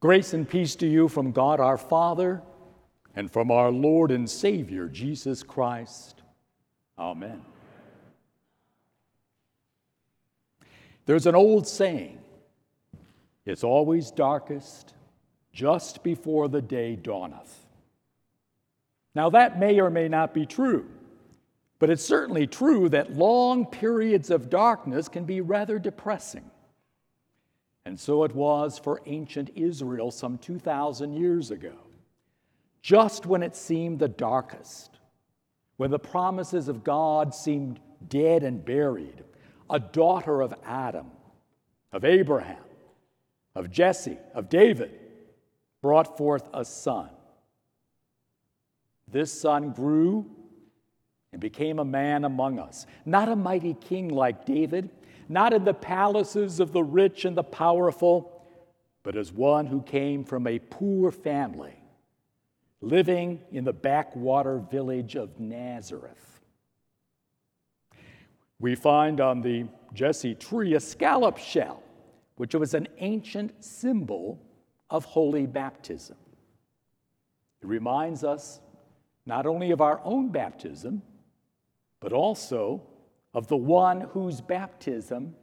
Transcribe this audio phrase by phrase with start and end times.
[0.00, 2.40] Grace and peace to you from God our Father
[3.16, 6.22] and from our Lord and Savior, Jesus Christ.
[6.96, 7.42] Amen.
[11.06, 12.20] There's an old saying
[13.44, 14.94] it's always darkest
[15.52, 17.66] just before the day dawneth.
[19.16, 20.86] Now, that may or may not be true,
[21.80, 26.48] but it's certainly true that long periods of darkness can be rather depressing.
[27.88, 31.72] And so it was for ancient Israel some 2,000 years ago.
[32.82, 34.98] Just when it seemed the darkest,
[35.78, 39.24] when the promises of God seemed dead and buried,
[39.70, 41.06] a daughter of Adam,
[41.90, 42.62] of Abraham,
[43.54, 44.92] of Jesse, of David,
[45.80, 47.08] brought forth a son.
[49.10, 50.26] This son grew
[51.32, 54.90] and became a man among us, not a mighty king like David
[55.28, 58.42] not in the palaces of the rich and the powerful,
[59.02, 61.82] but as one who came from a poor family,
[62.80, 66.40] living in the backwater village of Nazareth.
[68.60, 71.82] We find on the Jesse tree a scallop shell,
[72.36, 74.40] which was an ancient symbol
[74.90, 76.16] of holy baptism.
[77.62, 78.60] It reminds us
[79.26, 81.02] not only of our own baptism,
[82.00, 82.82] but also
[83.34, 85.34] of the one whose baptism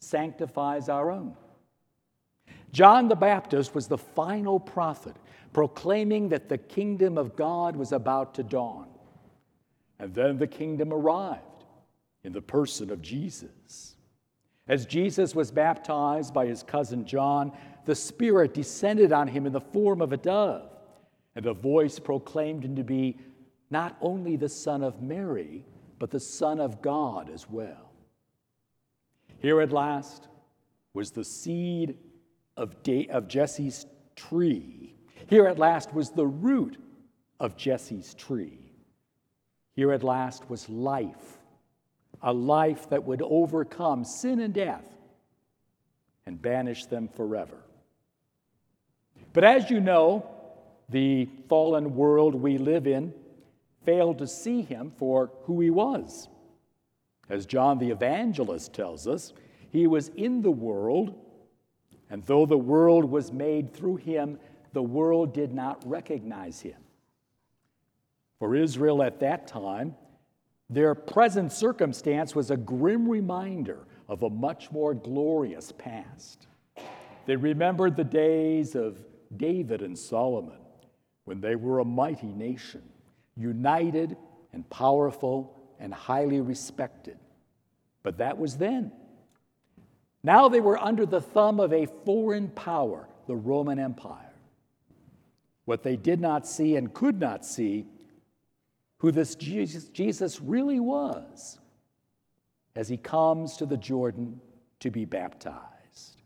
[0.00, 1.36] sanctifies our own.
[2.72, 5.16] John the Baptist was the final prophet
[5.52, 8.88] proclaiming that the kingdom of God was about to dawn.
[9.98, 11.64] And then the kingdom arrived
[12.24, 13.96] in the person of Jesus.
[14.68, 17.52] As Jesus was baptized by his cousin John,
[17.84, 20.70] the Spirit descended on him in the form of a dove,
[21.36, 23.16] and a voice proclaimed him to be
[23.70, 25.64] not only the Son of Mary,
[25.98, 27.92] but the Son of God as well.
[29.38, 30.28] Here at last
[30.94, 31.98] was the seed
[32.56, 34.94] of, De- of Jesse's tree.
[35.26, 36.78] Here at last was the root
[37.38, 38.72] of Jesse's tree.
[39.74, 41.38] Here at last was life,
[42.22, 44.84] a life that would overcome sin and death
[46.24, 47.58] and banish them forever.
[49.32, 50.26] But as you know,
[50.88, 53.12] the fallen world we live in
[53.86, 56.28] failed to see him for who he was.
[57.30, 59.32] As John the Evangelist tells us,
[59.70, 61.14] he was in the world,
[62.10, 64.38] and though the world was made through him,
[64.72, 66.76] the world did not recognize him.
[68.38, 69.94] For Israel at that time,
[70.68, 76.46] their present circumstance was a grim reminder of a much more glorious past.
[77.24, 78.98] They remembered the days of
[79.36, 80.58] David and Solomon
[81.24, 82.82] when they were a mighty nation
[83.36, 84.16] united
[84.52, 87.18] and powerful and highly respected.
[88.02, 88.92] But that was then.
[90.22, 94.32] Now they were under the thumb of a foreign power, the Roman Empire.
[95.64, 97.86] What they did not see and could not see,
[98.98, 101.58] who this Jesus, really was
[102.74, 104.40] as he comes to the Jordan
[104.80, 106.22] to be baptized.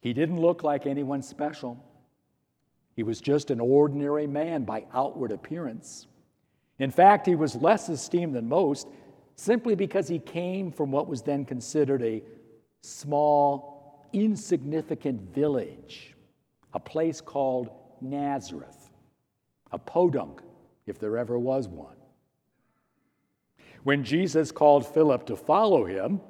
[0.00, 1.84] He didn't look like anyone special.
[2.98, 6.08] He was just an ordinary man by outward appearance.
[6.80, 8.88] In fact, he was less esteemed than most
[9.36, 12.24] simply because he came from what was then considered a
[12.80, 16.16] small, insignificant village,
[16.74, 17.70] a place called
[18.00, 18.90] Nazareth,
[19.70, 20.42] a podunk,
[20.88, 21.94] if there ever was one.
[23.84, 26.20] When Jesus called Philip to follow him,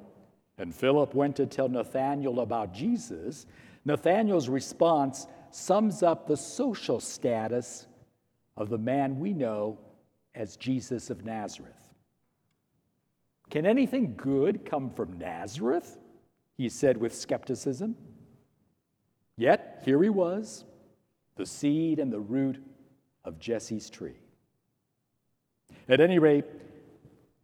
[0.59, 3.47] and Philip went to tell Nathanael about Jesus,
[3.85, 7.87] Nathanael's response sums up the social status
[8.57, 9.79] of the man we know
[10.35, 11.93] as Jesus of Nazareth.
[13.49, 15.97] Can anything good come from Nazareth?
[16.57, 17.95] He said with skepticism.
[19.37, 20.65] Yet here he was,
[21.35, 22.61] the seed and the root
[23.23, 24.19] of Jesse's tree.
[25.87, 26.45] At any rate,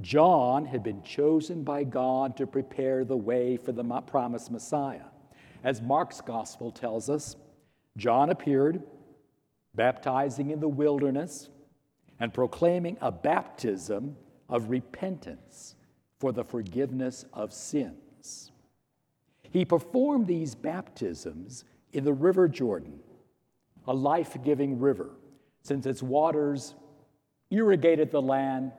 [0.02, 5.06] John had been chosen by God to prepare the way for the promised Messiah.
[5.64, 7.38] As Mark's gospel tells us,
[7.98, 8.84] John appeared,
[9.74, 11.50] baptizing in the wilderness
[12.20, 14.16] and proclaiming a baptism
[14.50, 15.76] of repentance
[16.20, 18.52] for the forgiveness of sins.
[19.52, 21.64] He performed these baptisms
[21.94, 23.00] in the River Jordan,
[23.88, 25.12] a life giving river,
[25.62, 26.76] since its waters
[27.52, 28.72] irrigated the land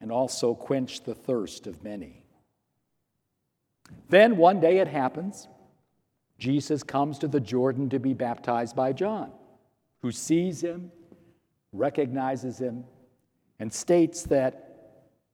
[0.00, 2.22] and also quenched the thirst of many.
[4.08, 5.48] Then one day it happens
[6.38, 9.32] Jesus comes to the Jordan to be baptized by John,
[10.02, 10.92] who sees him,
[11.72, 12.84] recognizes him,
[13.58, 14.64] and states that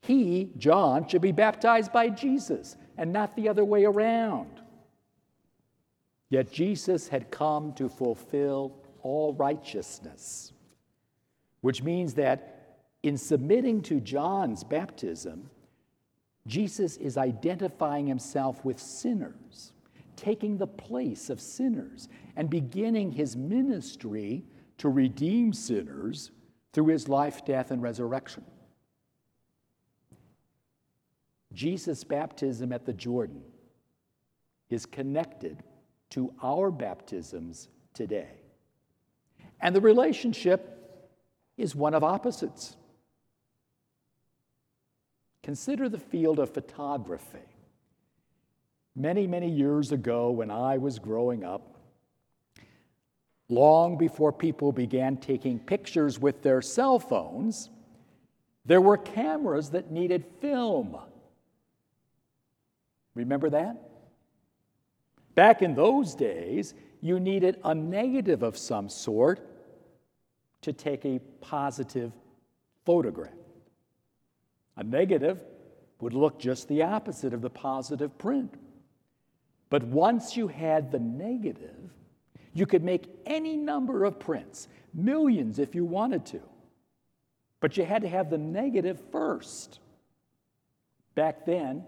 [0.01, 4.61] he, John, should be baptized by Jesus and not the other way around.
[6.31, 8.73] Yet Jesus had come to fulfill
[9.03, 10.53] all righteousness,
[11.61, 15.51] which means that in submitting to John's baptism,
[16.47, 19.74] Jesus is identifying himself with sinners,
[20.25, 24.43] taking the place of sinners, and beginning his ministry
[24.79, 26.31] to redeem sinners
[26.73, 28.43] through his life, death, and resurrection.
[31.53, 33.43] Jesus' baptism at the Jordan
[34.71, 35.63] is connected
[36.11, 38.41] to our baptisms today.
[39.61, 41.11] And the relationship
[41.59, 42.77] is one of opposites.
[45.43, 47.54] Consider the field of photography.
[48.97, 51.79] Many, many years ago, when I was growing up,
[53.49, 57.71] long before people began taking pictures with their cell phones,
[58.65, 60.97] there were cameras that needed film.
[63.15, 63.77] Remember that?
[65.35, 69.41] Back in those days, you needed a negative of some sort
[70.63, 72.13] to take a positive
[72.87, 73.35] photograph.
[74.77, 75.41] A negative
[76.01, 78.55] would look just the opposite of the positive print.
[79.71, 81.91] But once you had the negative,
[82.53, 86.41] you could make any number of prints, millions if you wanted to.
[87.61, 89.81] But you had to have the negative first.
[91.15, 91.85] Back then,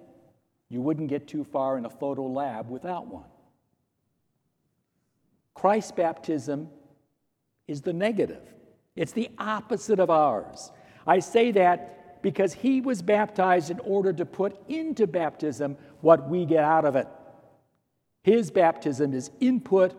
[0.68, 3.28] you wouldn't get too far in a photo lab without one.
[5.54, 6.68] Christ's baptism
[7.68, 8.42] is the negative,
[8.94, 10.70] it's the opposite of ours.
[11.06, 16.44] I say that because he was baptized in order to put into baptism what we
[16.44, 17.06] get out of it.
[18.26, 19.94] His baptism is input,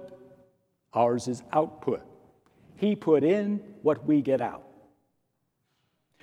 [0.94, 2.02] ours is output.
[2.76, 4.68] He put in what we get out.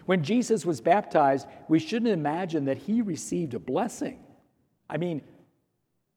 [0.04, 4.22] When Jesus was baptized, we shouldn't imagine that he received a blessing.
[4.90, 5.22] I mean,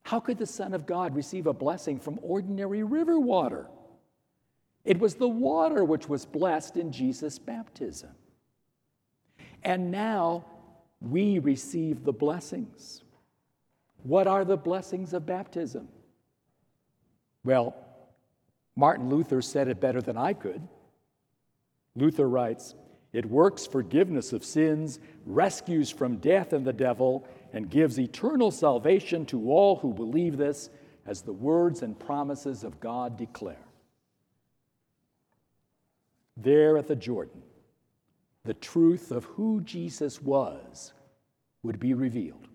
[0.02, 3.66] how could the Son of God receive a blessing from ordinary river water?
[4.84, 8.10] It was the water which was blessed in Jesus' baptism.
[9.64, 10.44] And now
[11.00, 13.04] we receive the blessings.
[14.02, 15.88] What are the blessings of baptism?
[17.44, 17.74] Well,
[18.76, 20.66] Martin Luther said it better than I could.
[21.96, 22.74] Luther writes,
[23.12, 29.26] It works forgiveness of sins, rescues from death and the devil, and gives eternal salvation
[29.26, 30.70] to all who believe this,
[31.06, 33.66] as the words and promises of God declare.
[36.36, 37.42] There at the Jordan,
[38.44, 40.92] the truth of who Jesus was
[41.62, 42.47] would be revealed,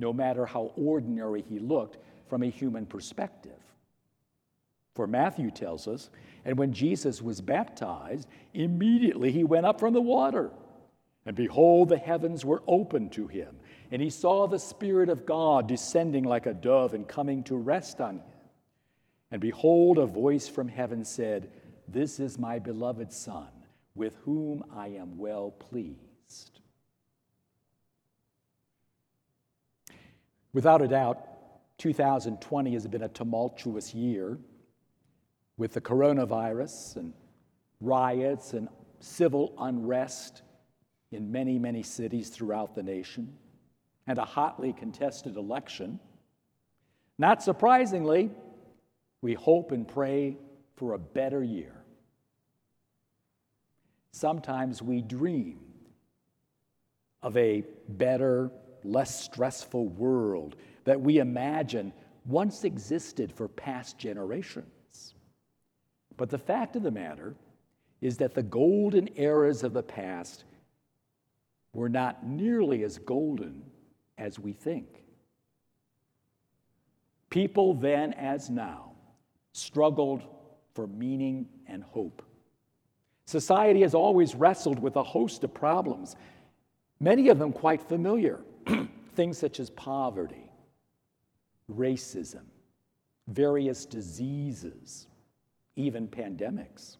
[0.00, 1.98] no matter how ordinary he looked
[2.28, 3.52] from a human perspective.
[4.94, 6.10] For Matthew tells us,
[6.44, 10.50] and when Jesus was baptized, immediately he went up from the water.
[11.26, 13.56] And behold, the heavens were opened to him,
[13.92, 18.00] and he saw the Spirit of God descending like a dove and coming to rest
[18.00, 18.22] on him.
[19.30, 21.50] And behold, a voice from heaven said,
[21.86, 23.48] This is my beloved Son,
[23.94, 26.60] with whom I am well pleased.
[30.52, 31.26] Without a doubt,
[31.78, 34.38] 2020 has been a tumultuous year
[35.56, 37.12] with the coronavirus and
[37.80, 38.68] riots and
[38.98, 40.42] civil unrest
[41.12, 43.36] in many, many cities throughout the nation
[44.06, 46.00] and a hotly contested election.
[47.18, 48.30] Not surprisingly,
[49.22, 50.36] we hope and pray
[50.76, 51.84] for a better year.
[54.12, 55.60] Sometimes we dream
[57.22, 58.50] of a better,
[58.84, 61.92] less stressful world that we imagine
[62.26, 65.14] once existed for past generations.
[66.16, 67.34] But the fact of the matter
[68.00, 70.44] is that the golden eras of the past
[71.72, 73.62] were not nearly as golden
[74.18, 74.86] as we think.
[77.30, 78.92] People then, as now,
[79.52, 80.22] struggled
[80.74, 82.22] for meaning and hope.
[83.26, 86.16] Society has always wrestled with a host of problems,
[86.98, 88.40] many of them quite familiar.
[89.14, 90.50] Things such as poverty,
[91.70, 92.44] racism,
[93.28, 95.06] various diseases,
[95.76, 96.96] even pandemics.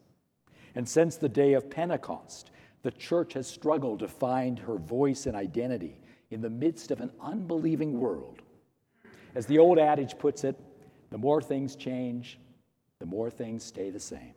[0.75, 2.51] And since the day of Pentecost,
[2.83, 6.01] the church has struggled to find her voice and identity
[6.31, 8.43] in the midst of an unbelieving world.
[9.35, 10.57] As the old adage puts it,
[11.11, 12.39] the more things change,
[13.01, 14.35] the more things stay the same.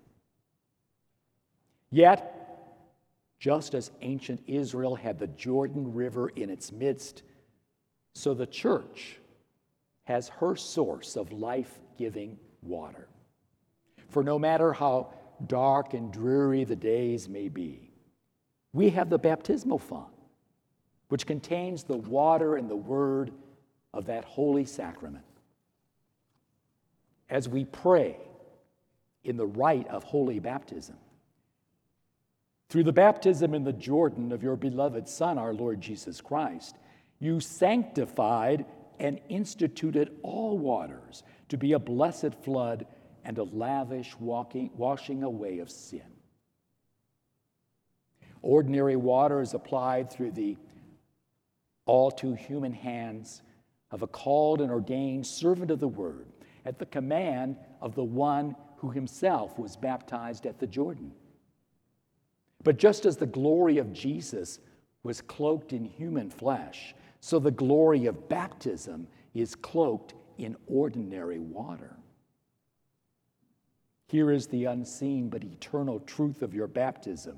[1.91, 2.42] Yet,
[3.43, 7.23] just as ancient Israel had the Jordan River in its midst,
[8.15, 9.19] so the church
[10.05, 13.09] has her source of life giving water.
[14.07, 15.13] For no matter how
[15.45, 17.91] dark and dreary the days may be,
[18.71, 20.13] we have the baptismal font
[21.09, 23.33] which contains the water and the word
[23.93, 25.25] of that holy sacrament.
[27.29, 28.15] as we pray
[29.25, 30.95] in the rite of holy baptism.
[32.73, 36.75] Through the baptism in the Jordan of your beloved Son, our Lord Jesus Christ,
[37.19, 38.65] you sanctified
[38.97, 42.87] and instituted all waters to be a blessed flood
[43.23, 46.01] and a lavish walking, washing away of sin.
[48.41, 50.57] Ordinary water is applied through the
[51.85, 53.43] all too human hands
[53.91, 56.25] of a called and ordained servant of the word
[56.65, 61.11] at the command of the one who himself was baptized at the Jordan.
[62.63, 64.59] But just as the glory of Jesus
[65.03, 71.95] was cloaked in human flesh, so the glory of baptism is cloaked in ordinary water.
[74.07, 77.37] Here is the unseen but eternal truth of your baptism,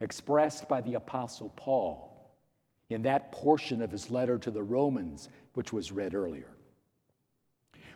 [0.00, 2.10] expressed by the Apostle Paul
[2.90, 6.50] in that portion of his letter to the Romans, which was read earlier.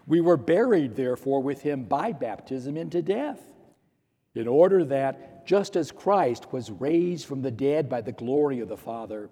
[0.06, 3.40] We were buried, therefore, with him by baptism into death,
[4.38, 8.68] in order that, just as Christ was raised from the dead by the glory of
[8.68, 9.30] the Father,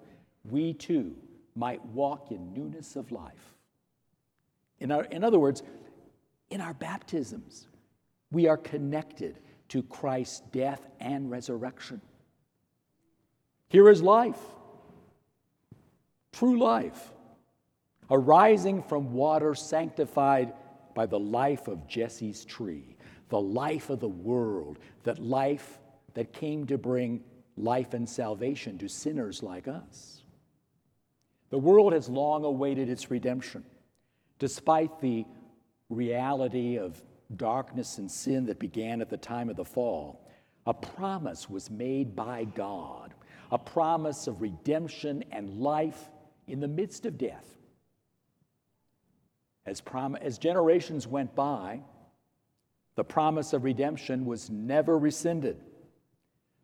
[0.50, 1.14] we too
[1.54, 3.54] might walk in newness of life.
[4.80, 5.62] In, our, in other words,
[6.50, 7.68] in our baptisms,
[8.30, 12.00] we are connected to Christ's death and resurrection.
[13.68, 14.40] Here is life,
[16.32, 17.12] true life,
[18.10, 20.52] arising from water sanctified
[20.94, 22.95] by the life of Jesse's tree,
[23.28, 25.78] the life of the world, that life
[26.14, 27.23] that came to bring
[27.56, 30.23] life and salvation to sinners like us.
[31.50, 33.64] The world has long awaited its redemption,
[34.38, 35.25] despite the
[35.88, 37.00] reality of
[37.37, 40.28] darkness and sin that began at the time of the fall.
[40.66, 43.14] A promise was made by God,
[43.50, 46.11] a promise of redemption and life
[46.49, 47.56] in the midst of death.
[49.64, 51.80] As, prom- as generations went by,
[52.96, 55.62] the promise of redemption was never rescinded.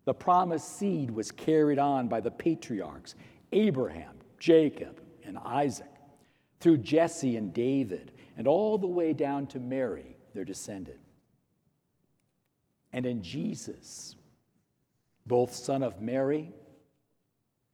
[0.04, 3.14] The promised seed was carried on by the patriarchs
[3.52, 5.86] Abraham, Jacob, and Isaac,
[6.58, 10.98] through Jesse and David, and all the way down to Mary, their descendant.
[12.94, 14.16] And in Jesus,
[15.26, 16.50] both Son of Mary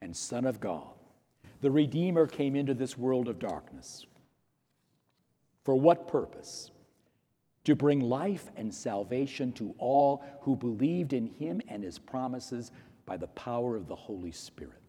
[0.03, 0.95] and Son of God,
[1.61, 4.05] the Redeemer came into this world of darkness.
[5.65, 6.73] For what purpose?
[7.69, 12.73] To bring life and salvation to all who believed in him and his promises
[13.05, 14.81] by the power of the Holy Spirit.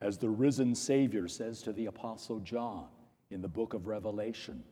[0.00, 2.86] As the risen Savior says to the Apostle John
[3.30, 4.64] in the book of Revelation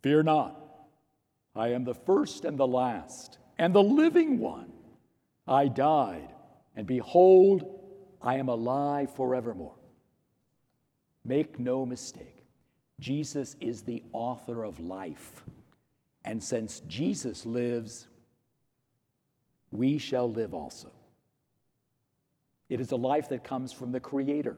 [0.00, 0.58] Fear not,
[1.54, 4.72] I am the first and the last, and the living one.
[5.46, 6.32] I died,
[6.74, 7.82] and behold,
[8.22, 9.76] I am alive forevermore.
[11.22, 12.31] Make no mistake,
[13.00, 15.42] Jesus is the author of life.
[16.24, 18.06] And since Jesus lives,
[19.72, 20.90] we shall live also.
[22.68, 24.56] It is a life that comes from the Creator.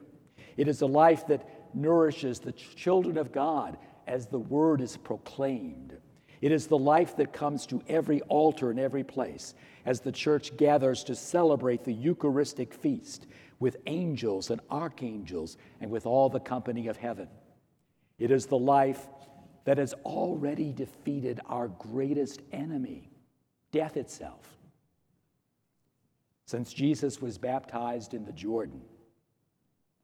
[0.57, 3.77] It is a life that nourishes the children of God
[4.07, 5.97] as the word is proclaimed.
[6.41, 9.55] It is the life that comes to every altar in every place
[9.87, 13.27] as the church gathers to celebrate the Eucharistic feast
[13.61, 17.29] with angels and archangels and with all the company of heaven.
[18.19, 19.07] It is the life
[19.65, 23.11] that has already defeated our greatest enemy,
[23.73, 24.47] death itself.
[26.47, 28.83] Since Jesus was baptized in the Jordan,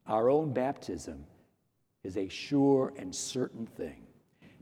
[0.07, 1.25] our own baptism
[2.03, 4.07] is a sure and certain thing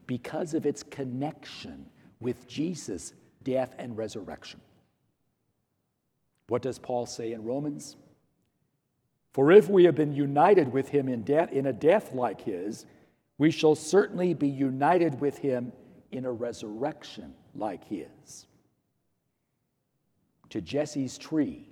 [0.06, 1.86] because of its connection
[2.20, 3.14] with Jesus'
[3.44, 4.60] death and resurrection.
[6.48, 7.96] What does Paul say in Romans?
[9.32, 12.86] For if we have been united with him in death in a death like his,
[13.40, 15.72] we shall certainly be united with him
[16.12, 18.46] in a resurrection like his.
[20.50, 21.66] To Jesse's tree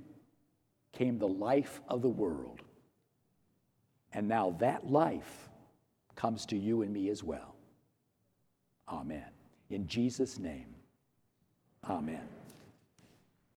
[0.93, 2.61] came the life of the world.
[4.13, 5.49] And now that life
[6.15, 7.55] comes to you and me as well.
[8.87, 9.25] Amen.
[9.69, 10.73] In Jesus' name,
[11.89, 12.27] amen.